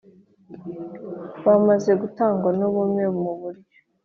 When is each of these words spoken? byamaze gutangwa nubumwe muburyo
byamaze 1.37 1.91
gutangwa 2.01 2.49
nubumwe 2.57 3.03
muburyo 3.19 3.77